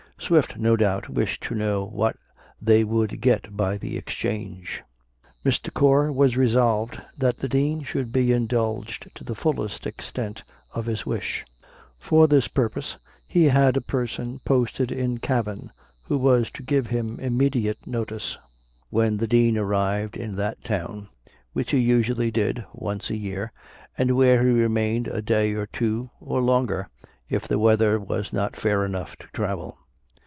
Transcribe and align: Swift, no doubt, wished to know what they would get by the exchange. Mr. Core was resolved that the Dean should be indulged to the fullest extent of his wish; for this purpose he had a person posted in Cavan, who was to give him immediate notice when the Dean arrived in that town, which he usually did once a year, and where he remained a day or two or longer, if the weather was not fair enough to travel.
Swift, 0.19 0.55
no 0.55 0.75
doubt, 0.77 1.09
wished 1.09 1.41
to 1.41 1.55
know 1.55 1.83
what 1.83 2.15
they 2.61 2.83
would 2.83 3.19
get 3.21 3.57
by 3.57 3.75
the 3.75 3.97
exchange. 3.97 4.83
Mr. 5.43 5.73
Core 5.73 6.11
was 6.11 6.37
resolved 6.37 7.01
that 7.17 7.37
the 7.39 7.49
Dean 7.49 7.81
should 7.81 8.11
be 8.11 8.31
indulged 8.31 9.09
to 9.15 9.23
the 9.23 9.33
fullest 9.33 9.87
extent 9.87 10.43
of 10.75 10.85
his 10.85 11.07
wish; 11.07 11.43
for 11.97 12.27
this 12.27 12.47
purpose 12.47 12.99
he 13.27 13.45
had 13.45 13.75
a 13.75 13.81
person 13.81 14.39
posted 14.45 14.91
in 14.91 15.17
Cavan, 15.17 15.71
who 16.03 16.19
was 16.19 16.51
to 16.51 16.61
give 16.61 16.85
him 16.87 17.19
immediate 17.19 17.87
notice 17.87 18.37
when 18.91 19.17
the 19.17 19.27
Dean 19.27 19.57
arrived 19.57 20.15
in 20.15 20.35
that 20.35 20.63
town, 20.63 21.09
which 21.53 21.71
he 21.71 21.79
usually 21.79 22.29
did 22.29 22.63
once 22.73 23.09
a 23.09 23.17
year, 23.17 23.51
and 23.97 24.15
where 24.15 24.43
he 24.43 24.51
remained 24.51 25.07
a 25.07 25.23
day 25.23 25.53
or 25.53 25.65
two 25.65 26.11
or 26.21 26.41
longer, 26.41 26.87
if 27.27 27.47
the 27.47 27.57
weather 27.59 27.99
was 27.99 28.31
not 28.31 28.55
fair 28.55 28.85
enough 28.85 29.15
to 29.17 29.25
travel. 29.33 29.79